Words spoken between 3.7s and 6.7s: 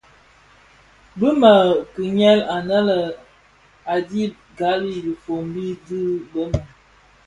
a dhi bi ghali dhifombi di bëmun.